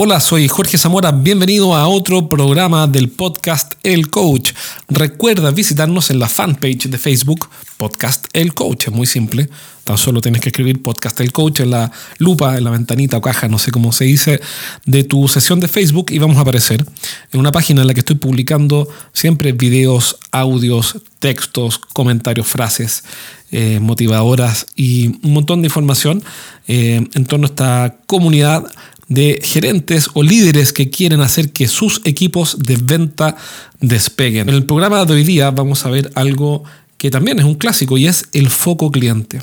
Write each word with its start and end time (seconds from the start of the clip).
Hola, 0.00 0.20
soy 0.20 0.46
Jorge 0.46 0.78
Zamora, 0.78 1.10
bienvenido 1.10 1.74
a 1.74 1.88
otro 1.88 2.28
programa 2.28 2.86
del 2.86 3.08
podcast 3.08 3.74
El 3.82 4.10
Coach. 4.10 4.52
Recuerda 4.86 5.50
visitarnos 5.50 6.10
en 6.10 6.20
la 6.20 6.28
fanpage 6.28 6.88
de 6.88 6.98
Facebook, 6.98 7.48
Podcast 7.78 8.28
El 8.32 8.54
Coach, 8.54 8.86
es 8.86 8.92
muy 8.92 9.08
simple. 9.08 9.50
Tan 9.82 9.98
solo 9.98 10.20
tienes 10.20 10.40
que 10.40 10.50
escribir 10.50 10.84
Podcast 10.84 11.20
El 11.20 11.32
Coach 11.32 11.58
en 11.58 11.72
la 11.72 11.90
lupa, 12.18 12.56
en 12.56 12.62
la 12.62 12.70
ventanita 12.70 13.16
o 13.16 13.20
caja, 13.20 13.48
no 13.48 13.58
sé 13.58 13.72
cómo 13.72 13.90
se 13.90 14.04
dice, 14.04 14.40
de 14.86 15.02
tu 15.02 15.26
sesión 15.26 15.58
de 15.58 15.66
Facebook 15.66 16.12
y 16.12 16.20
vamos 16.20 16.36
a 16.36 16.42
aparecer 16.42 16.86
en 17.32 17.40
una 17.40 17.50
página 17.50 17.80
en 17.80 17.88
la 17.88 17.94
que 17.94 18.00
estoy 18.00 18.16
publicando 18.16 18.86
siempre 19.12 19.50
videos, 19.50 20.20
audios, 20.30 20.96
textos, 21.18 21.76
comentarios, 21.78 22.46
frases 22.46 23.02
eh, 23.50 23.80
motivadoras 23.80 24.66
y 24.76 25.08
un 25.24 25.32
montón 25.32 25.60
de 25.62 25.66
información 25.66 26.22
eh, 26.68 27.04
en 27.12 27.24
torno 27.24 27.46
a 27.46 27.50
esta 27.50 27.96
comunidad 28.06 28.64
de 29.08 29.40
gerentes 29.42 30.10
o 30.14 30.22
líderes 30.22 30.72
que 30.72 30.90
quieren 30.90 31.20
hacer 31.20 31.50
que 31.50 31.66
sus 31.66 32.00
equipos 32.04 32.58
de 32.58 32.76
venta 32.76 33.36
despeguen. 33.80 34.48
En 34.48 34.54
el 34.54 34.64
programa 34.64 35.04
de 35.04 35.14
hoy 35.14 35.24
día 35.24 35.50
vamos 35.50 35.84
a 35.86 35.90
ver 35.90 36.10
algo 36.14 36.64
que 36.98 37.10
también 37.10 37.38
es 37.38 37.44
un 37.44 37.54
clásico 37.54 37.96
y 37.96 38.06
es 38.06 38.24
el 38.32 38.50
foco 38.50 38.90
cliente. 38.90 39.42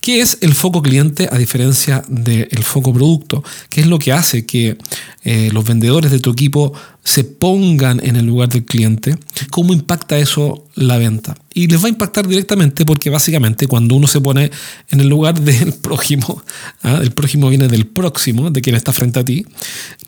¿Qué 0.00 0.20
es 0.20 0.38
el 0.42 0.54
foco 0.54 0.82
cliente 0.82 1.28
a 1.32 1.38
diferencia 1.38 2.04
del 2.08 2.62
foco 2.62 2.92
producto? 2.92 3.42
¿Qué 3.70 3.80
es 3.80 3.86
lo 3.86 3.98
que 3.98 4.12
hace 4.12 4.44
que 4.44 4.76
eh, 5.22 5.48
los 5.52 5.64
vendedores 5.64 6.10
de 6.10 6.18
tu 6.18 6.30
equipo 6.30 6.74
se 7.04 7.22
pongan 7.22 8.00
en 8.02 8.16
el 8.16 8.26
lugar 8.26 8.48
del 8.48 8.64
cliente? 8.64 9.16
¿Cómo 9.50 9.72
impacta 9.72 10.18
eso 10.18 10.66
la 10.74 10.98
venta? 10.98 11.34
Y 11.52 11.68
les 11.68 11.82
va 11.82 11.86
a 11.86 11.90
impactar 11.90 12.26
directamente 12.26 12.84
porque 12.84 13.10
básicamente 13.10 13.66
cuando 13.66 13.94
uno 13.94 14.06
se 14.06 14.20
pone 14.20 14.50
en 14.90 15.00
el 15.00 15.08
lugar 15.08 15.40
del 15.40 15.74
prójimo, 15.74 16.42
¿ah? 16.82 16.98
el 17.02 17.12
prójimo 17.12 17.48
viene 17.48 17.68
del 17.68 17.86
próximo, 17.86 18.50
de 18.50 18.60
quien 18.62 18.74
está 18.74 18.92
frente 18.92 19.20
a 19.20 19.24
ti, 19.24 19.46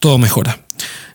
todo 0.01 0.19
mejora. 0.19 0.61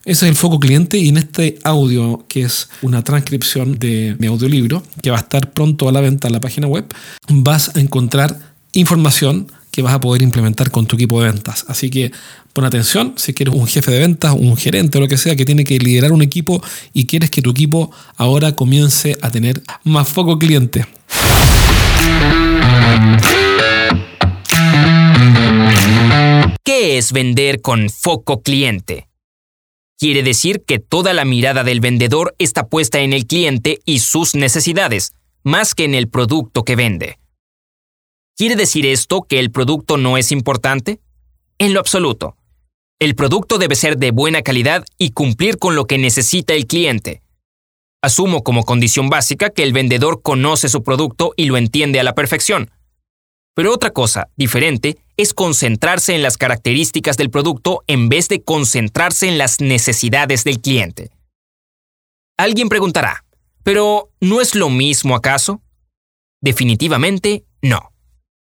Ese 0.04 0.26
es 0.26 0.32
el 0.32 0.36
foco 0.36 0.60
cliente 0.60 0.98
y 0.98 1.10
en 1.10 1.18
este 1.18 1.60
audio, 1.64 2.26
que 2.28 2.42
es 2.42 2.70
una 2.82 3.04
transcripción 3.04 3.78
de 3.78 4.16
mi 4.18 4.28
audiolibro, 4.28 4.82
que 5.02 5.12
va 5.12 5.18
a 5.18 5.22
estar 5.22 5.52
pronto 5.52 5.88
a 5.88 5.92
la 5.92 6.02
venta 6.02 6.28
en 6.28 6.34
la 6.34 6.40
página 6.40 6.66
web, 6.66 6.86
vas 7.28 7.76
a 7.76 7.80
encontrar 7.80 8.56
información 8.74 9.52
que 9.70 9.82
vas 9.82 9.94
a 9.94 10.02
poder 10.02 10.22
implementar 10.22 10.72
con 10.72 10.86
tu 10.86 10.96
equipo 10.96 11.22
de 11.22 11.32
ventas. 11.32 11.66
Así 11.68 11.90
que 11.90 12.12
pon 12.54 12.66
atención 12.66 13.14
si 13.18 13.34
quieres 13.34 13.56
un 13.56 13.68
jefe 13.68 13.92
de 13.92 14.00
ventas, 14.00 14.34
un 14.38 14.58
gerente 14.58 14.98
o 14.98 15.02
lo 15.02 15.08
que 15.08 15.18
sea 15.18 15.36
que 15.36 15.46
tiene 15.46 15.64
que 15.64 15.78
liderar 15.78 16.12
un 16.12 16.22
equipo 16.22 16.62
y 16.94 17.06
quieres 17.06 17.32
que 17.32 17.42
tu 17.42 17.52
equipo 17.52 17.92
ahora 18.18 18.56
comience 18.56 19.18
a 19.22 19.32
tener 19.32 19.62
más 19.84 20.08
foco 20.10 20.38
cliente. 20.38 20.86
¿Qué 26.64 26.98
es 26.98 27.12
vender 27.12 27.62
con 27.62 27.90
foco 27.90 28.42
cliente? 28.42 29.08
Quiere 29.98 30.24
decir 30.24 30.64
que 30.66 30.80
toda 30.80 31.14
la 31.14 31.26
mirada 31.26 31.64
del 31.64 31.80
vendedor 31.80 32.34
está 32.40 32.68
puesta 32.68 33.02
en 33.02 33.14
el 33.14 33.28
cliente 33.28 33.82
y 33.86 34.00
sus 34.00 34.34
necesidades, 34.34 35.14
más 35.44 35.76
que 35.76 35.86
en 35.86 35.94
el 35.94 36.10
producto 36.10 36.64
que 36.64 36.76
vende. 36.76 37.20
¿Quiere 38.36 38.56
decir 38.56 38.88
esto 38.88 39.22
que 39.22 39.40
el 39.40 39.52
producto 39.52 39.98
no 39.98 40.18
es 40.18 40.32
importante? 40.32 41.00
En 41.60 41.76
lo 41.76 41.80
absoluto. 41.80 42.36
El 43.02 43.16
producto 43.16 43.58
debe 43.58 43.74
ser 43.74 43.98
de 43.98 44.12
buena 44.12 44.44
calidad 44.44 44.86
y 45.00 45.10
cumplir 45.10 45.58
con 45.58 45.76
lo 45.76 45.88
que 45.88 45.98
necesita 45.98 46.54
el 46.54 46.68
cliente. 46.68 47.24
Asumo 48.04 48.44
como 48.44 48.64
condición 48.64 49.10
básica 49.10 49.50
que 49.50 49.64
el 49.64 49.74
vendedor 49.74 50.22
conoce 50.22 50.70
su 50.70 50.84
producto 50.84 51.34
y 51.36 51.46
lo 51.46 51.58
entiende 51.58 52.00
a 52.00 52.04
la 52.04 52.14
perfección. 52.14 52.70
Pero 53.56 53.74
otra 53.74 53.90
cosa, 53.90 54.30
diferente, 54.36 55.00
es 55.18 55.34
concentrarse 55.34 56.14
en 56.14 56.22
las 56.22 56.38
características 56.38 57.18
del 57.18 57.32
producto 57.32 57.84
en 57.88 58.08
vez 58.08 58.30
de 58.30 58.44
concentrarse 58.44 59.28
en 59.28 59.40
las 59.40 59.62
necesidades 59.62 60.44
del 60.44 60.62
cliente. 60.62 61.10
Alguien 62.38 62.70
preguntará, 62.70 63.26
¿pero 63.64 64.12
no 64.20 64.42
es 64.42 64.54
lo 64.54 64.70
mismo 64.70 65.16
acaso? 65.16 65.64
Definitivamente 66.40 67.46
no. 67.64 67.94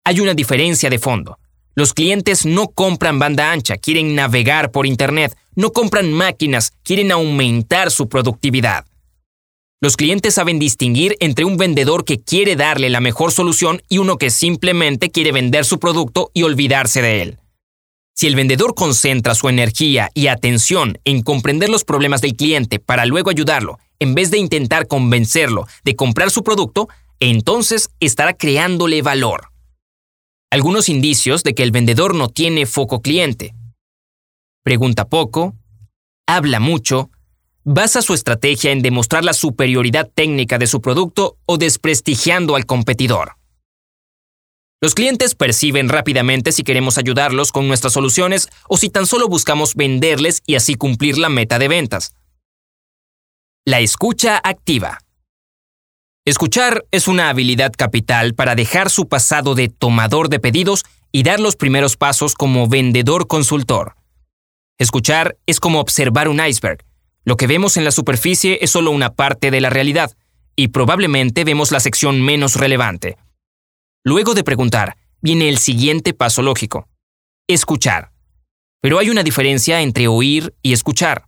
Hay 0.04 0.20
una 0.20 0.34
diferencia 0.34 0.90
de 0.90 1.00
fondo. 1.00 1.38
Los 1.74 1.94
clientes 1.94 2.46
no 2.46 2.68
compran 2.68 3.18
banda 3.18 3.52
ancha, 3.52 3.78
quieren 3.78 4.14
navegar 4.14 4.72
por 4.72 4.86
Internet, 4.86 5.38
no 5.56 5.72
compran 5.72 6.12
máquinas, 6.12 6.74
quieren 6.84 7.14
aumentar 7.14 7.92
su 7.92 8.10
productividad. 8.10 8.86
Los 9.80 9.96
clientes 9.96 10.34
saben 10.34 10.60
distinguir 10.60 11.16
entre 11.22 11.46
un 11.46 11.56
vendedor 11.56 12.04
que 12.04 12.22
quiere 12.22 12.56
darle 12.56 12.90
la 12.90 13.00
mejor 13.00 13.32
solución 13.32 13.82
y 13.88 14.00
uno 14.00 14.18
que 14.18 14.30
simplemente 14.30 15.12
quiere 15.12 15.32
vender 15.32 15.64
su 15.64 15.80
producto 15.80 16.30
y 16.34 16.44
olvidarse 16.44 17.02
de 17.02 17.22
él. 17.22 17.38
Si 18.14 18.28
el 18.28 18.36
vendedor 18.36 18.76
concentra 18.76 19.34
su 19.34 19.48
energía 19.48 20.12
y 20.14 20.28
atención 20.28 21.00
en 21.06 21.24
comprender 21.24 21.70
los 21.70 21.86
problemas 21.86 22.22
del 22.22 22.36
cliente 22.36 22.80
para 22.80 23.06
luego 23.06 23.30
ayudarlo, 23.30 23.80
en 24.00 24.14
vez 24.14 24.30
de 24.30 24.38
intentar 24.38 24.88
convencerlo 24.88 25.66
de 25.86 25.96
comprar 25.96 26.32
su 26.32 26.44
producto, 26.44 26.90
entonces 27.20 27.90
estará 28.00 28.34
creándole 28.34 29.02
valor 29.02 29.51
algunos 30.52 30.90
indicios 30.90 31.44
de 31.44 31.56
que 31.56 31.64
el 31.64 31.72
vendedor 31.72 32.14
no 32.14 32.28
tiene 32.28 32.66
foco 32.66 33.02
cliente. 33.02 33.56
Pregunta 34.64 35.08
poco, 35.08 35.56
habla 36.28 36.60
mucho, 36.60 37.10
basa 37.64 38.02
su 38.02 38.14
estrategia 38.14 38.72
en 38.72 38.82
demostrar 38.82 39.24
la 39.24 39.34
superioridad 39.34 40.12
técnica 40.14 40.58
de 40.58 40.68
su 40.68 40.82
producto 40.82 41.38
o 41.46 41.58
desprestigiando 41.58 42.58
al 42.58 42.66
competidor. 42.66 43.38
Los 44.82 44.94
clientes 44.94 45.36
perciben 45.36 45.88
rápidamente 45.88 46.52
si 46.52 46.64
queremos 46.64 46.98
ayudarlos 46.98 47.52
con 47.52 47.68
nuestras 47.68 47.94
soluciones 47.94 48.50
o 48.68 48.76
si 48.76 48.90
tan 48.90 49.06
solo 49.06 49.30
buscamos 49.30 49.76
venderles 49.76 50.42
y 50.46 50.56
así 50.56 50.76
cumplir 50.76 51.18
la 51.18 51.30
meta 51.30 51.60
de 51.60 51.70
ventas. 51.70 52.14
La 53.64 53.80
escucha 53.80 54.42
activa. 54.44 55.00
Escuchar 56.24 56.86
es 56.92 57.08
una 57.08 57.30
habilidad 57.30 57.72
capital 57.76 58.36
para 58.36 58.54
dejar 58.54 58.92
su 58.92 59.08
pasado 59.08 59.56
de 59.56 59.70
tomador 59.70 60.30
de 60.30 60.40
pedidos 60.40 60.84
y 61.12 61.24
dar 61.24 61.40
los 61.40 61.56
primeros 61.56 61.98
pasos 61.98 62.36
como 62.36 62.68
vendedor 62.68 63.26
consultor. 63.26 63.96
Escuchar 64.78 65.38
es 65.48 65.60
como 65.60 65.80
observar 65.80 66.28
un 66.28 66.40
iceberg. 66.40 66.86
Lo 67.26 67.38
que 67.38 67.48
vemos 67.48 67.76
en 67.76 67.86
la 67.86 67.92
superficie 67.92 68.60
es 68.62 68.70
solo 68.70 68.92
una 68.92 69.16
parte 69.16 69.50
de 69.50 69.62
la 69.62 69.72
realidad, 69.72 70.16
y 70.56 70.68
probablemente 70.68 71.44
vemos 71.44 71.72
la 71.72 71.80
sección 71.80 72.22
menos 72.22 72.56
relevante. 72.56 73.18
Luego 74.04 74.36
de 74.36 74.44
preguntar, 74.44 74.98
viene 75.22 75.50
el 75.50 75.58
siguiente 75.58 76.14
paso 76.14 76.44
lógico. 76.44 76.88
Escuchar. 77.48 78.12
Pero 78.80 79.00
hay 79.00 79.10
una 79.10 79.24
diferencia 79.24 79.82
entre 79.82 80.08
oír 80.08 80.54
y 80.62 80.74
escuchar. 80.74 81.26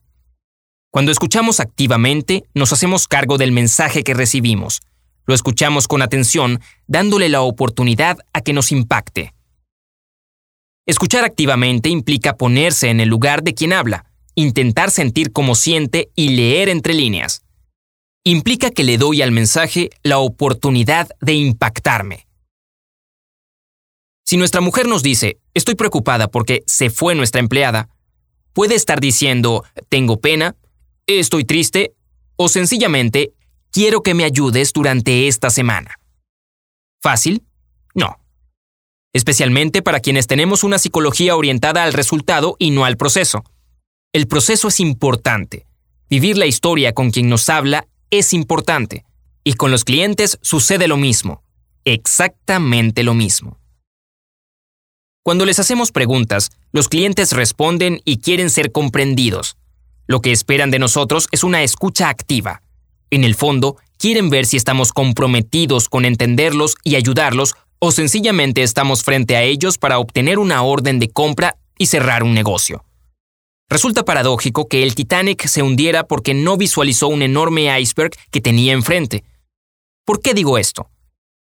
Cuando 0.93 1.11
escuchamos 1.11 1.59
activamente, 1.59 2.43
nos 2.53 2.71
hacemos 2.71 3.07
cargo 3.07 3.39
del 3.39 3.51
mensaje 3.51 4.03
que 4.03 4.13
recibimos. 4.13 4.83
Lo 5.25 5.33
escuchamos 5.33 5.87
con 5.87 6.03
atención, 6.03 6.61
dándole 6.85 7.29
la 7.29 7.41
oportunidad 7.41 8.19
a 8.31 8.41
que 8.41 8.53
nos 8.53 8.71
impacte. 8.71 9.33
Escuchar 10.85 11.25
activamente 11.25 11.89
implica 11.89 12.37
ponerse 12.37 12.91
en 12.91 12.99
el 12.99 13.09
lugar 13.09 13.41
de 13.41 13.55
quien 13.55 13.73
habla, 13.73 14.05
intentar 14.35 14.91
sentir 14.91 15.31
cómo 15.31 15.55
siente 15.55 16.11
y 16.13 16.35
leer 16.35 16.69
entre 16.69 16.93
líneas. 16.93 17.41
Implica 18.23 18.69
que 18.69 18.83
le 18.83 18.99
doy 18.99 19.23
al 19.23 19.31
mensaje 19.31 19.89
la 20.03 20.19
oportunidad 20.19 21.09
de 21.21 21.33
impactarme. 21.33 22.27
Si 24.23 24.37
nuestra 24.37 24.61
mujer 24.61 24.87
nos 24.87 25.01
dice, 25.01 25.39
estoy 25.55 25.73
preocupada 25.73 26.27
porque 26.27 26.61
se 26.67 26.91
fue 26.91 27.15
nuestra 27.15 27.41
empleada, 27.41 27.89
puede 28.53 28.75
estar 28.75 28.99
diciendo, 28.99 29.63
tengo 29.89 30.19
pena, 30.19 30.55
estoy 31.07 31.45
triste 31.45 31.93
o 32.35 32.49
sencillamente 32.49 33.33
quiero 33.71 34.01
que 34.01 34.13
me 34.13 34.23
ayudes 34.23 34.73
durante 34.73 35.27
esta 35.27 35.49
semana. 35.49 35.99
¿Fácil? 37.01 37.43
No. 37.93 38.19
Especialmente 39.13 39.81
para 39.81 39.99
quienes 39.99 40.27
tenemos 40.27 40.63
una 40.63 40.79
psicología 40.79 41.35
orientada 41.35 41.83
al 41.83 41.93
resultado 41.93 42.55
y 42.59 42.71
no 42.71 42.85
al 42.85 42.97
proceso. 42.97 43.43
El 44.13 44.27
proceso 44.27 44.69
es 44.69 44.79
importante. 44.79 45.65
Vivir 46.09 46.37
la 46.37 46.45
historia 46.45 46.93
con 46.93 47.11
quien 47.11 47.29
nos 47.29 47.49
habla 47.49 47.87
es 48.09 48.33
importante. 48.33 49.05
Y 49.43 49.53
con 49.53 49.71
los 49.71 49.83
clientes 49.83 50.39
sucede 50.41 50.87
lo 50.87 50.97
mismo. 50.97 51.43
Exactamente 51.83 53.03
lo 53.03 53.13
mismo. 53.13 53.59
Cuando 55.23 55.45
les 55.45 55.59
hacemos 55.59 55.91
preguntas, 55.91 56.51
los 56.71 56.89
clientes 56.89 57.31
responden 57.31 58.01
y 58.05 58.19
quieren 58.19 58.49
ser 58.49 58.71
comprendidos. 58.71 59.57
Lo 60.07 60.21
que 60.21 60.31
esperan 60.31 60.71
de 60.71 60.79
nosotros 60.79 61.27
es 61.31 61.43
una 61.43 61.63
escucha 61.63 62.09
activa. 62.09 62.61
En 63.09 63.23
el 63.23 63.35
fondo, 63.35 63.77
quieren 63.97 64.29
ver 64.29 64.45
si 64.45 64.57
estamos 64.57 64.91
comprometidos 64.91 65.87
con 65.87 66.03
entenderlos 66.03 66.75
y 66.83 66.95
ayudarlos 66.95 67.55
o 67.79 67.91
sencillamente 67.91 68.63
estamos 68.63 69.03
frente 69.03 69.35
a 69.35 69.43
ellos 69.43 69.77
para 69.77 69.99
obtener 69.99 70.39
una 70.39 70.63
orden 70.63 70.99
de 70.99 71.09
compra 71.09 71.57
y 71.77 71.87
cerrar 71.87 72.23
un 72.23 72.33
negocio. 72.33 72.83
Resulta 73.69 74.03
paradójico 74.03 74.67
que 74.67 74.83
el 74.83 74.93
Titanic 74.93 75.47
se 75.47 75.63
hundiera 75.63 76.03
porque 76.03 76.33
no 76.33 76.57
visualizó 76.57 77.07
un 77.07 77.21
enorme 77.21 77.77
iceberg 77.79 78.11
que 78.29 78.41
tenía 78.41 78.73
enfrente. 78.73 79.23
¿Por 80.05 80.21
qué 80.21 80.33
digo 80.33 80.57
esto? 80.57 80.89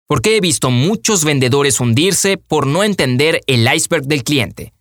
Porque 0.06 0.36
he 0.36 0.40
visto 0.40 0.70
muchos 0.70 1.24
vendedores 1.24 1.80
hundirse 1.80 2.36
por 2.36 2.66
no 2.66 2.84
entender 2.84 3.40
el 3.46 3.66
iceberg 3.72 4.04
del 4.04 4.22
cliente. 4.22 4.72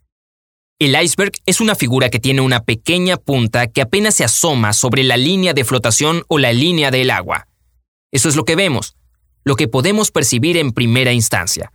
El 0.81 0.95
iceberg 0.95 1.33
es 1.45 1.59
una 1.59 1.75
figura 1.75 2.09
que 2.09 2.21
tiene 2.21 2.39
una 2.39 2.63
pequeña 2.63 3.17
punta 3.17 3.67
que 3.67 3.81
apenas 3.81 4.15
se 4.15 4.23
asoma 4.23 4.71
sobre 4.71 5.03
la 5.03 5.17
línea 5.17 5.53
de 5.53 5.65
flotación 5.65 6.23
o 6.29 6.37
la 6.37 6.53
línea 6.53 6.89
del 6.89 7.11
agua. 7.11 7.49
Eso 8.13 8.29
es 8.29 8.37
lo 8.37 8.45
que 8.45 8.55
vemos, 8.55 8.95
lo 9.43 9.57
que 9.57 9.67
podemos 9.67 10.09
percibir 10.09 10.55
en 10.55 10.71
primera 10.71 11.11
instancia. 11.11 11.73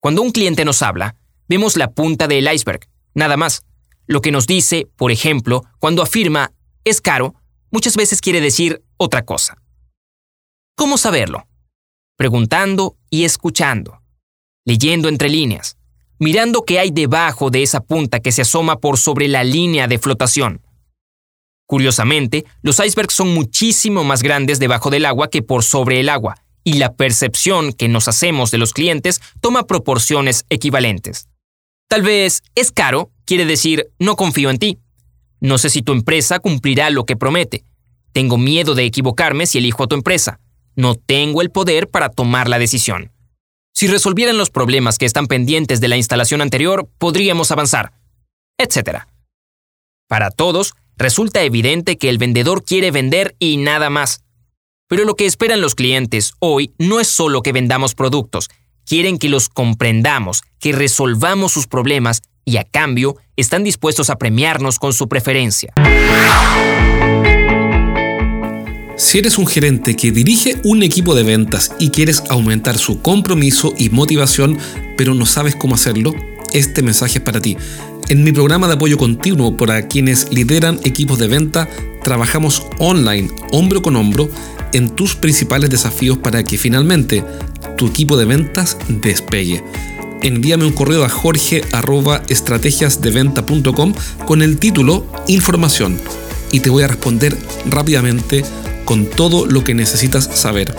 Cuando 0.00 0.22
un 0.22 0.30
cliente 0.30 0.64
nos 0.64 0.82
habla, 0.82 1.16
vemos 1.48 1.76
la 1.76 1.90
punta 1.90 2.28
del 2.28 2.48
iceberg, 2.48 2.88
nada 3.12 3.36
más. 3.36 3.64
Lo 4.06 4.20
que 4.20 4.30
nos 4.30 4.46
dice, 4.46 4.86
por 4.94 5.10
ejemplo, 5.10 5.64
cuando 5.80 6.00
afirma 6.00 6.52
es 6.84 7.00
caro, 7.00 7.34
muchas 7.72 7.96
veces 7.96 8.20
quiere 8.20 8.40
decir 8.40 8.84
otra 8.98 9.24
cosa. 9.24 9.56
¿Cómo 10.76 10.96
saberlo? 10.96 11.48
Preguntando 12.16 12.96
y 13.10 13.24
escuchando, 13.24 14.00
leyendo 14.64 15.08
entre 15.08 15.28
líneas 15.28 15.76
mirando 16.22 16.62
qué 16.62 16.78
hay 16.78 16.92
debajo 16.92 17.50
de 17.50 17.64
esa 17.64 17.80
punta 17.80 18.20
que 18.20 18.30
se 18.30 18.42
asoma 18.42 18.78
por 18.78 18.96
sobre 18.96 19.26
la 19.26 19.42
línea 19.42 19.88
de 19.88 19.98
flotación. 19.98 20.62
Curiosamente, 21.66 22.44
los 22.62 22.78
icebergs 22.78 23.14
son 23.14 23.34
muchísimo 23.34 24.04
más 24.04 24.22
grandes 24.22 24.60
debajo 24.60 24.88
del 24.88 25.04
agua 25.04 25.30
que 25.30 25.42
por 25.42 25.64
sobre 25.64 25.98
el 25.98 26.08
agua, 26.08 26.36
y 26.62 26.74
la 26.74 26.94
percepción 26.94 27.72
que 27.72 27.88
nos 27.88 28.06
hacemos 28.06 28.52
de 28.52 28.58
los 28.58 28.72
clientes 28.72 29.20
toma 29.40 29.66
proporciones 29.66 30.44
equivalentes. 30.48 31.26
Tal 31.88 32.02
vez 32.02 32.44
es 32.54 32.70
caro 32.70 33.10
quiere 33.24 33.44
decir 33.44 33.88
no 33.98 34.14
confío 34.14 34.50
en 34.50 34.58
ti. 34.58 34.78
No 35.40 35.58
sé 35.58 35.70
si 35.70 35.82
tu 35.82 35.90
empresa 35.90 36.38
cumplirá 36.38 36.90
lo 36.90 37.04
que 37.04 37.16
promete. 37.16 37.64
Tengo 38.12 38.38
miedo 38.38 38.76
de 38.76 38.84
equivocarme 38.84 39.46
si 39.46 39.58
elijo 39.58 39.82
a 39.82 39.88
tu 39.88 39.96
empresa. 39.96 40.38
No 40.76 40.94
tengo 40.94 41.42
el 41.42 41.50
poder 41.50 41.88
para 41.90 42.10
tomar 42.10 42.48
la 42.48 42.60
decisión. 42.60 43.10
Si 43.82 43.88
resolvieran 43.88 44.38
los 44.38 44.48
problemas 44.48 44.96
que 44.96 45.06
están 45.06 45.26
pendientes 45.26 45.80
de 45.80 45.88
la 45.88 45.96
instalación 45.96 46.40
anterior, 46.40 46.88
podríamos 46.98 47.50
avanzar, 47.50 47.92
etc. 48.56 49.08
Para 50.06 50.30
todos, 50.30 50.74
resulta 50.96 51.42
evidente 51.42 51.98
que 51.98 52.08
el 52.08 52.16
vendedor 52.16 52.62
quiere 52.64 52.92
vender 52.92 53.34
y 53.40 53.56
nada 53.56 53.90
más. 53.90 54.22
Pero 54.86 55.04
lo 55.04 55.16
que 55.16 55.26
esperan 55.26 55.60
los 55.60 55.74
clientes 55.74 56.34
hoy 56.38 56.72
no 56.78 57.00
es 57.00 57.08
solo 57.08 57.42
que 57.42 57.50
vendamos 57.50 57.96
productos, 57.96 58.50
quieren 58.86 59.18
que 59.18 59.28
los 59.28 59.48
comprendamos, 59.48 60.42
que 60.60 60.70
resolvamos 60.70 61.50
sus 61.50 61.66
problemas 61.66 62.22
y 62.44 62.58
a 62.58 62.64
cambio 62.64 63.16
están 63.34 63.64
dispuestos 63.64 64.10
a 64.10 64.16
premiarnos 64.16 64.78
con 64.78 64.92
su 64.92 65.08
preferencia. 65.08 65.72
Si 69.02 69.18
eres 69.18 69.36
un 69.36 69.46
gerente 69.48 69.96
que 69.96 70.12
dirige 70.12 70.60
un 70.62 70.84
equipo 70.84 71.16
de 71.16 71.24
ventas 71.24 71.72
y 71.80 71.90
quieres 71.90 72.22
aumentar 72.30 72.78
su 72.78 73.02
compromiso 73.02 73.74
y 73.76 73.90
motivación, 73.90 74.56
pero 74.96 75.12
no 75.12 75.26
sabes 75.26 75.56
cómo 75.56 75.74
hacerlo, 75.74 76.14
este 76.52 76.82
mensaje 76.82 77.18
es 77.18 77.24
para 77.24 77.40
ti. 77.40 77.56
En 78.08 78.22
mi 78.22 78.30
programa 78.30 78.68
de 78.68 78.74
apoyo 78.74 78.96
continuo 78.96 79.56
para 79.56 79.88
quienes 79.88 80.32
lideran 80.32 80.78
equipos 80.84 81.18
de 81.18 81.26
venta, 81.26 81.68
trabajamos 82.04 82.64
online, 82.78 83.28
hombro 83.50 83.82
con 83.82 83.96
hombro, 83.96 84.30
en 84.72 84.88
tus 84.88 85.16
principales 85.16 85.68
desafíos 85.68 86.18
para 86.18 86.44
que 86.44 86.56
finalmente 86.56 87.24
tu 87.76 87.88
equipo 87.88 88.16
de 88.16 88.24
ventas 88.24 88.76
despegue. 88.88 89.64
Envíame 90.22 90.64
un 90.64 90.72
correo 90.72 91.04
a 91.04 91.08
jorge.estrategiasdeventa.com 91.08 93.94
con 94.26 94.42
el 94.42 94.58
título 94.58 95.08
Información 95.26 95.98
y 96.52 96.60
te 96.60 96.70
voy 96.70 96.84
a 96.84 96.88
responder 96.88 97.36
rápidamente 97.66 98.44
con 98.84 99.06
todo 99.06 99.46
lo 99.46 99.64
que 99.64 99.74
necesitas 99.74 100.24
saber. 100.24 100.74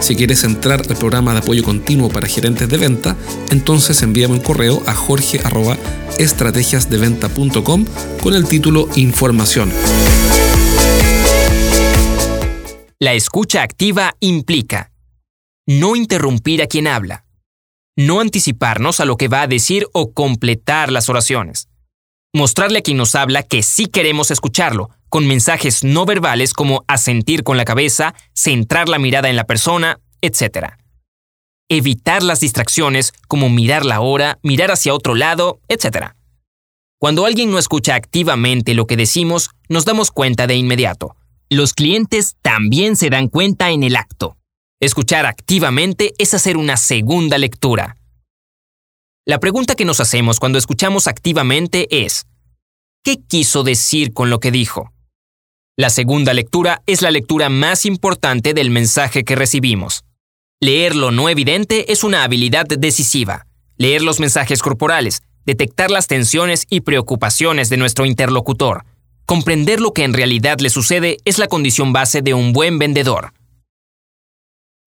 Si 0.00 0.16
quieres 0.16 0.42
entrar 0.44 0.82
al 0.88 0.96
programa 0.96 1.32
de 1.32 1.40
apoyo 1.40 1.62
continuo 1.62 2.08
para 2.08 2.28
gerentes 2.28 2.68
de 2.68 2.76
venta, 2.76 3.16
entonces 3.50 4.02
envíame 4.02 4.34
un 4.34 4.40
correo 4.40 4.82
a 4.86 4.94
jorge.estrategiasdeventa.com 4.94 7.84
con 8.22 8.34
el 8.34 8.46
título 8.46 8.88
Información. 8.96 9.72
La 13.00 13.14
escucha 13.14 13.62
activa 13.62 14.16
implica 14.18 14.90
no 15.68 15.94
interrumpir 15.94 16.62
a 16.62 16.66
quien 16.66 16.86
habla, 16.86 17.24
no 17.96 18.20
anticiparnos 18.20 19.00
a 19.00 19.04
lo 19.04 19.16
que 19.16 19.28
va 19.28 19.42
a 19.42 19.46
decir 19.46 19.86
o 19.92 20.12
completar 20.12 20.90
las 20.90 21.08
oraciones, 21.08 21.68
mostrarle 22.34 22.78
a 22.78 22.82
quien 22.82 22.96
nos 22.96 23.14
habla 23.14 23.42
que 23.42 23.62
sí 23.62 23.86
queremos 23.86 24.30
escucharlo, 24.30 24.90
con 25.08 25.26
mensajes 25.26 25.84
no 25.84 26.04
verbales 26.06 26.52
como 26.52 26.84
asentir 26.86 27.42
con 27.42 27.56
la 27.56 27.64
cabeza, 27.64 28.14
centrar 28.34 28.88
la 28.88 28.98
mirada 28.98 29.28
en 29.28 29.36
la 29.36 29.44
persona, 29.44 30.00
etc. 30.20 30.74
Evitar 31.68 32.22
las 32.22 32.40
distracciones 32.40 33.12
como 33.26 33.48
mirar 33.48 33.84
la 33.84 34.00
hora, 34.00 34.38
mirar 34.42 34.70
hacia 34.70 34.94
otro 34.94 35.14
lado, 35.14 35.60
etc. 35.68 36.12
Cuando 36.98 37.26
alguien 37.26 37.50
no 37.50 37.58
escucha 37.58 37.94
activamente 37.94 38.74
lo 38.74 38.86
que 38.86 38.96
decimos, 38.96 39.50
nos 39.68 39.84
damos 39.84 40.10
cuenta 40.10 40.46
de 40.46 40.56
inmediato. 40.56 41.14
Los 41.48 41.72
clientes 41.72 42.36
también 42.42 42.96
se 42.96 43.08
dan 43.08 43.28
cuenta 43.28 43.70
en 43.70 43.82
el 43.82 43.96
acto. 43.96 44.36
Escuchar 44.80 45.24
activamente 45.24 46.12
es 46.18 46.34
hacer 46.34 46.56
una 46.56 46.76
segunda 46.76 47.38
lectura. 47.38 47.96
La 49.24 49.40
pregunta 49.40 49.74
que 49.74 49.84
nos 49.84 50.00
hacemos 50.00 50.40
cuando 50.40 50.58
escuchamos 50.58 51.06
activamente 51.06 52.04
es, 52.04 52.26
¿qué 53.04 53.16
quiso 53.16 53.62
decir 53.62 54.12
con 54.12 54.30
lo 54.30 54.40
que 54.40 54.50
dijo? 54.50 54.92
La 55.80 55.90
segunda 55.90 56.34
lectura 56.34 56.82
es 56.86 57.02
la 57.02 57.12
lectura 57.12 57.48
más 57.50 57.86
importante 57.86 58.52
del 58.52 58.68
mensaje 58.68 59.22
que 59.22 59.36
recibimos. 59.36 60.02
Leer 60.60 60.96
lo 60.96 61.12
no 61.12 61.28
evidente 61.28 61.92
es 61.92 62.02
una 62.02 62.24
habilidad 62.24 62.66
decisiva. 62.66 63.46
Leer 63.76 64.02
los 64.02 64.18
mensajes 64.18 64.60
corporales, 64.60 65.22
detectar 65.46 65.92
las 65.92 66.08
tensiones 66.08 66.66
y 66.68 66.80
preocupaciones 66.80 67.68
de 67.68 67.76
nuestro 67.76 68.06
interlocutor. 68.06 68.86
Comprender 69.24 69.80
lo 69.80 69.92
que 69.92 70.02
en 70.02 70.14
realidad 70.14 70.58
le 70.58 70.70
sucede 70.70 71.18
es 71.24 71.38
la 71.38 71.46
condición 71.46 71.92
base 71.92 72.22
de 72.22 72.34
un 72.34 72.52
buen 72.52 72.80
vendedor. 72.80 73.32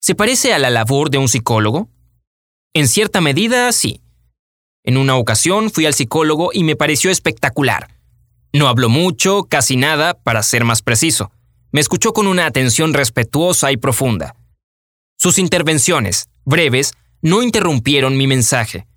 ¿Se 0.01 0.13
parece 0.13 0.53
a 0.53 0.59
la 0.59 0.69
labor 0.69 1.09
de 1.09 1.19
un 1.19 1.29
psicólogo? 1.29 1.87
En 2.73 2.89
cierta 2.89 3.21
medida, 3.21 3.71
sí. 3.71 4.01
En 4.83 4.97
una 4.97 5.15
ocasión 5.15 5.71
fui 5.71 5.85
al 5.85 5.93
psicólogo 5.93 6.49
y 6.51 6.65
me 6.65 6.75
pareció 6.75 7.11
espectacular. 7.11 8.00
No 8.53 8.67
habló 8.67 8.89
mucho, 8.89 9.43
casi 9.43 9.77
nada, 9.77 10.13
para 10.13 10.43
ser 10.43 10.65
más 10.65 10.81
preciso. 10.81 11.31
Me 11.71 11.79
escuchó 11.79 12.11
con 12.11 12.27
una 12.27 12.45
atención 12.45 12.93
respetuosa 12.93 13.71
y 13.71 13.77
profunda. 13.77 14.35
Sus 15.17 15.37
intervenciones, 15.37 16.29
breves, 16.43 16.93
no 17.21 17.43
interrumpieron 17.43 18.17
mi 18.17 18.27
mensaje. 18.27 18.87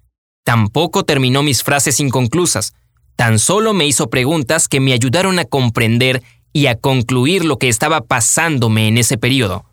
Tampoco 0.44 1.04
terminó 1.04 1.42
mis 1.42 1.62
frases 1.62 2.00
inconclusas. 2.00 2.74
Tan 3.16 3.38
solo 3.38 3.74
me 3.74 3.86
hizo 3.86 4.10
preguntas 4.10 4.66
que 4.66 4.80
me 4.80 4.92
ayudaron 4.92 5.38
a 5.38 5.44
comprender 5.44 6.22
y 6.52 6.66
a 6.66 6.76
concluir 6.76 7.44
lo 7.44 7.58
que 7.58 7.68
estaba 7.68 8.00
pasándome 8.00 8.88
en 8.88 8.98
ese 8.98 9.18
periodo. 9.18 9.66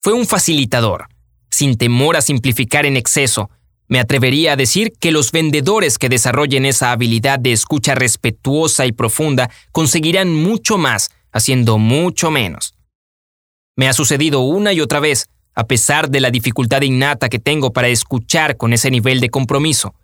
Fue 0.00 0.12
un 0.12 0.26
facilitador, 0.26 1.08
sin 1.50 1.76
temor 1.76 2.16
a 2.16 2.22
simplificar 2.22 2.86
en 2.86 2.96
exceso, 2.96 3.50
me 3.88 3.98
atrevería 3.98 4.52
a 4.52 4.56
decir 4.56 4.92
que 5.00 5.10
los 5.10 5.32
vendedores 5.32 5.98
que 5.98 6.10
desarrollen 6.10 6.66
esa 6.66 6.92
habilidad 6.92 7.38
de 7.38 7.52
escucha 7.52 7.94
respetuosa 7.94 8.86
y 8.86 8.92
profunda 8.92 9.50
conseguirán 9.72 10.32
mucho 10.32 10.76
más 10.76 11.10
haciendo 11.32 11.78
mucho 11.78 12.30
menos. 12.30 12.74
Me 13.76 13.88
ha 13.88 13.94
sucedido 13.94 14.40
una 14.40 14.72
y 14.72 14.80
otra 14.80 15.00
vez, 15.00 15.28
a 15.54 15.66
pesar 15.66 16.10
de 16.10 16.20
la 16.20 16.30
dificultad 16.30 16.82
innata 16.82 17.28
que 17.28 17.38
tengo 17.38 17.72
para 17.72 17.88
escuchar 17.88 18.56
con 18.56 18.72
ese 18.72 18.90
nivel 18.90 19.20
de 19.20 19.30
compromiso. 19.30 19.94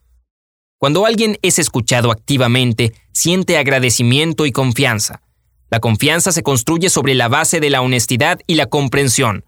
Cuando 0.78 1.06
alguien 1.06 1.38
es 1.42 1.58
escuchado 1.58 2.10
activamente, 2.10 2.94
siente 3.12 3.58
agradecimiento 3.58 4.46
y 4.46 4.52
confianza. 4.52 5.22
La 5.70 5.80
confianza 5.80 6.32
se 6.32 6.42
construye 6.42 6.88
sobre 6.88 7.14
la 7.14 7.28
base 7.28 7.60
de 7.60 7.70
la 7.70 7.82
honestidad 7.82 8.40
y 8.46 8.54
la 8.54 8.66
comprensión. 8.66 9.44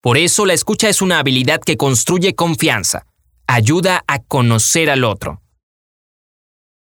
Por 0.00 0.18
eso 0.18 0.44
la 0.44 0.54
escucha 0.54 0.88
es 0.88 1.02
una 1.02 1.18
habilidad 1.18 1.60
que 1.60 1.76
construye 1.76 2.34
confianza 2.34 3.06
ayuda 3.46 4.04
a 4.06 4.18
conocer 4.20 4.90
al 4.90 5.04
otro. 5.04 5.40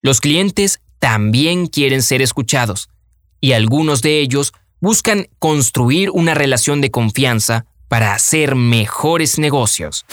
Los 0.02 0.22
clientes 0.22 0.82
también 1.00 1.68
quieren 1.68 2.02
ser 2.02 2.22
escuchados 2.22 2.90
y 3.42 3.54
algunos 3.54 4.02
de 4.02 4.20
ellos 4.20 4.54
buscan 4.82 5.28
construir 5.40 6.10
una 6.12 6.34
relación 6.34 6.82
de 6.82 6.92
confianza 6.92 7.66
para 7.88 8.14
hacer 8.14 8.56
mejores 8.56 9.40
negocios. 9.40 10.06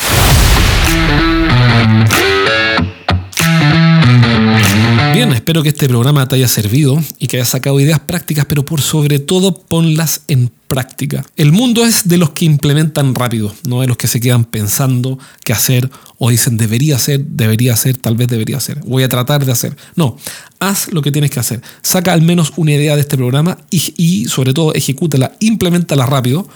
Bien, 5.14 5.32
espero 5.32 5.62
que 5.62 5.70
este 5.70 5.88
programa 5.88 6.28
te 6.28 6.36
haya 6.36 6.48
servido 6.48 7.02
y 7.18 7.26
que 7.26 7.38
hayas 7.38 7.48
sacado 7.48 7.80
ideas 7.80 8.00
prácticas, 8.00 8.44
pero 8.44 8.64
por 8.64 8.82
sobre 8.82 9.18
todo 9.18 9.54
ponlas 9.54 10.22
en 10.28 10.50
práctica. 10.68 11.24
El 11.36 11.52
mundo 11.52 11.84
es 11.84 12.08
de 12.08 12.18
los 12.18 12.30
que 12.30 12.44
implementan 12.44 13.14
rápido, 13.14 13.54
no 13.66 13.80
de 13.80 13.86
los 13.86 13.96
que 13.96 14.08
se 14.08 14.20
quedan 14.20 14.44
pensando 14.44 15.18
qué 15.44 15.54
hacer 15.54 15.90
o 16.18 16.28
dicen 16.28 16.58
debería 16.58 16.96
hacer, 16.96 17.24
debería 17.24 17.72
hacer, 17.72 17.96
tal 17.96 18.16
vez 18.16 18.28
debería 18.28 18.58
hacer, 18.58 18.80
voy 18.84 19.04
a 19.04 19.08
tratar 19.08 19.46
de 19.46 19.52
hacer. 19.52 19.76
No, 19.94 20.18
haz 20.60 20.92
lo 20.92 21.00
que 21.00 21.12
tienes 21.12 21.30
que 21.30 21.40
hacer. 21.40 21.62
Saca 21.82 22.12
al 22.12 22.22
menos 22.22 22.52
una 22.56 22.72
idea 22.72 22.94
de 22.94 23.00
este 23.00 23.16
programa 23.16 23.58
y, 23.70 23.94
y 23.96 24.26
sobre 24.26 24.52
todo 24.52 24.74
ejecútala, 24.74 25.32
implementala 25.40 26.04
rápido 26.04 26.46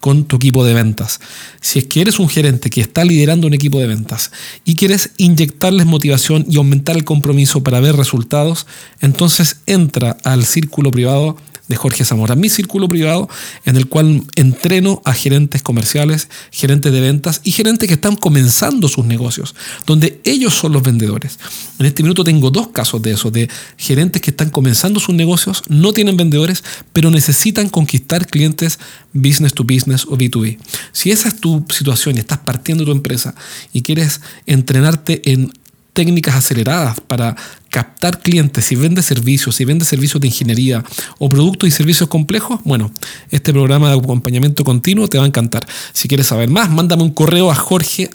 con 0.00 0.24
tu 0.24 0.36
equipo 0.36 0.64
de 0.64 0.74
ventas. 0.74 1.20
Si 1.60 1.78
es 1.78 1.86
que 1.86 2.00
eres 2.00 2.18
un 2.18 2.28
gerente 2.28 2.70
que 2.70 2.80
está 2.80 3.04
liderando 3.04 3.46
un 3.46 3.54
equipo 3.54 3.78
de 3.80 3.86
ventas 3.86 4.30
y 4.64 4.76
quieres 4.76 5.10
inyectarles 5.16 5.86
motivación 5.86 6.44
y 6.48 6.56
aumentar 6.56 6.96
el 6.96 7.04
compromiso 7.04 7.62
para 7.62 7.80
ver 7.80 7.96
resultados, 7.96 8.66
entonces 9.00 9.60
entra 9.66 10.16
al 10.24 10.44
círculo 10.44 10.90
privado 10.90 11.36
de 11.68 11.76
Jorge 11.76 12.04
Zamora, 12.04 12.34
mi 12.34 12.48
círculo 12.48 12.88
privado 12.88 13.28
en 13.64 13.76
el 13.76 13.88
cual 13.88 14.24
entreno 14.34 15.02
a 15.04 15.12
gerentes 15.12 15.62
comerciales, 15.62 16.28
gerentes 16.50 16.92
de 16.92 17.00
ventas 17.00 17.40
y 17.44 17.52
gerentes 17.52 17.86
que 17.88 17.94
están 17.94 18.16
comenzando 18.16 18.88
sus 18.88 19.04
negocios, 19.04 19.54
donde 19.86 20.20
ellos 20.24 20.54
son 20.54 20.72
los 20.72 20.82
vendedores. 20.82 21.38
En 21.78 21.86
este 21.86 22.02
minuto 22.02 22.24
tengo 22.24 22.50
dos 22.50 22.68
casos 22.68 23.02
de 23.02 23.12
eso, 23.12 23.30
de 23.30 23.48
gerentes 23.76 24.22
que 24.22 24.30
están 24.30 24.50
comenzando 24.50 24.98
sus 24.98 25.14
negocios, 25.14 25.62
no 25.68 25.92
tienen 25.92 26.16
vendedores, 26.16 26.64
pero 26.92 27.10
necesitan 27.10 27.68
conquistar 27.68 28.26
clientes 28.26 28.78
business 29.12 29.52
to 29.52 29.64
business 29.64 30.06
o 30.06 30.16
B2B. 30.16 30.58
Si 30.92 31.10
esa 31.10 31.28
es 31.28 31.40
tu 31.40 31.64
situación 31.70 32.16
y 32.16 32.20
estás 32.20 32.38
partiendo 32.38 32.84
tu 32.84 32.92
empresa 32.92 33.34
y 33.72 33.82
quieres 33.82 34.20
entrenarte 34.46 35.30
en 35.30 35.52
técnicas 35.98 36.36
aceleradas 36.36 37.00
para 37.00 37.34
captar 37.70 38.20
clientes, 38.20 38.64
si 38.64 38.76
vende 38.76 39.02
servicios, 39.02 39.56
si 39.56 39.64
vende 39.64 39.84
servicios 39.84 40.20
de 40.20 40.28
ingeniería 40.28 40.84
o 41.18 41.28
productos 41.28 41.68
y 41.68 41.72
servicios 41.72 42.08
complejos, 42.08 42.60
bueno, 42.64 42.92
este 43.30 43.52
programa 43.52 43.90
de 43.90 43.98
acompañamiento 43.98 44.62
continuo 44.64 45.08
te 45.08 45.18
va 45.18 45.24
a 45.24 45.26
encantar. 45.26 45.66
Si 45.92 46.06
quieres 46.08 46.28
saber 46.28 46.48
más, 46.48 46.70
mándame 46.70 47.02
un 47.02 47.10
correo 47.10 47.50
a 47.50 47.54
jorge 47.54 48.08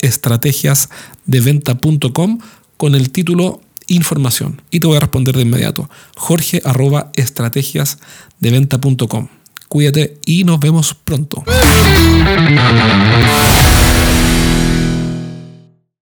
estrategiasdeventa.com 0.00 2.38
con 2.76 2.94
el 2.94 3.10
título 3.10 3.60
información 3.88 4.62
y 4.70 4.78
te 4.80 4.86
voy 4.86 4.98
a 4.98 5.00
responder 5.00 5.34
de 5.34 5.42
inmediato. 5.42 5.90
jorge 6.16 6.62
estrategiasdeventa.com. 7.14 9.28
Cuídate 9.68 10.18
y 10.24 10.44
nos 10.44 10.60
vemos 10.60 10.94
pronto. 10.94 11.42